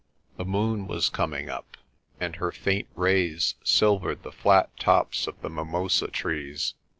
The 0.37 0.45
moon 0.45 0.87
was 0.87 1.09
coming 1.09 1.47
up, 1.47 1.77
and 2.19 2.37
her 2.37 2.51
faint 2.51 2.87
rays 2.95 3.53
silvered 3.63 4.23
the 4.23 4.31
flat 4.31 4.75
tops 4.79 5.27
of 5.27 5.39
the 5.43 5.49
mimosa 5.51 6.07
trees. 6.07 6.73